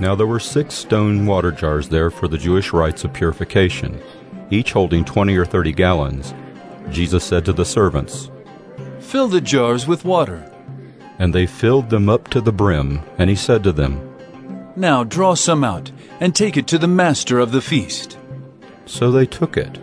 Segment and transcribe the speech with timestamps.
[0.00, 4.00] Now there were six stone water jars there for the Jewish rites of purification,
[4.50, 6.34] each holding twenty or thirty gallons.
[6.90, 8.30] Jesus said to the servants,
[9.00, 10.50] Fill the jars with water.
[11.18, 14.14] And they filled them up to the brim, and he said to them,
[14.76, 18.18] Now draw some out and take it to the master of the feast.
[18.84, 19.78] So they took it.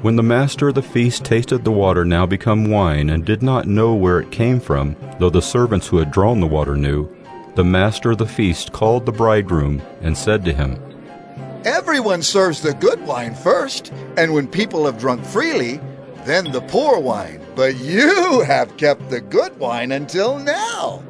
[0.00, 3.66] When the master of the feast tasted the water now become wine, and did not
[3.66, 7.08] know where it came from, though the servants who had drawn the water knew,
[7.58, 10.80] the master of the feast called the bridegroom and said to him,
[11.64, 15.80] Everyone serves the good wine first, and when people have drunk freely,
[16.24, 17.44] then the poor wine.
[17.56, 21.02] But you have kept the good wine until now.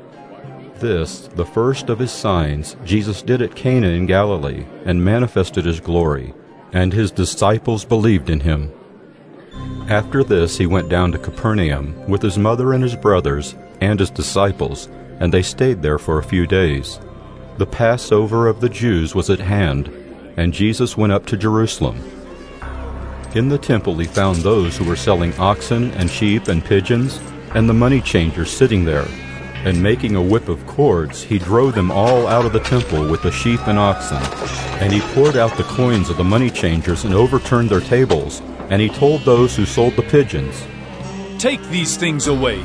[0.76, 5.80] This, the first of his signs, Jesus did at Cana in Galilee, and manifested his
[5.80, 6.32] glory,
[6.72, 8.72] and his disciples believed in him.
[9.90, 14.08] After this he went down to Capernaum with his mother and his brothers and his
[14.08, 14.88] disciples,
[15.20, 17.00] and they stayed there for a few days.
[17.58, 19.88] The Passover of the Jews was at hand,
[20.36, 22.00] and Jesus went up to Jerusalem.
[23.34, 27.20] In the temple he found those who were selling oxen and sheep and pigeons,
[27.54, 29.06] and the money changers sitting there.
[29.64, 33.22] And making a whip of cords, he drove them all out of the temple with
[33.22, 34.22] the sheep and oxen.
[34.80, 38.40] And he poured out the coins of the money changers and overturned their tables.
[38.70, 40.64] And he told those who sold the pigeons,
[41.38, 42.64] Take these things away.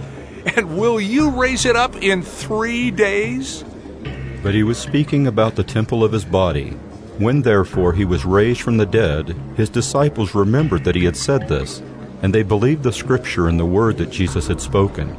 [0.45, 3.63] And will you raise it up in three days?
[4.41, 6.71] But he was speaking about the temple of his body.
[7.17, 11.47] When therefore he was raised from the dead, his disciples remembered that he had said
[11.47, 11.81] this,
[12.23, 15.15] and they believed the scripture and the word that Jesus had spoken.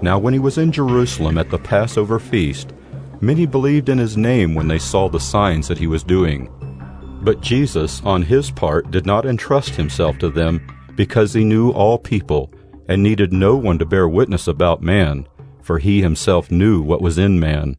[0.00, 2.72] Now when he was in Jerusalem at the Passover feast,
[3.20, 6.48] many believed in his name when they saw the signs that he was doing.
[7.22, 11.98] But Jesus, on his part, did not entrust himself to them, because he knew all
[11.98, 12.50] people,
[12.88, 15.26] and needed no one to bear witness about man,
[15.62, 17.76] for he himself knew what was in man.